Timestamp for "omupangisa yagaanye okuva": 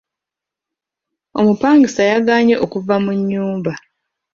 1.39-2.95